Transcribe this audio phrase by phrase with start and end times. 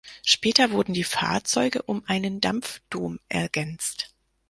[0.25, 4.15] Später wurden die Fahrzeuge um einen Dampfdom ergänzt.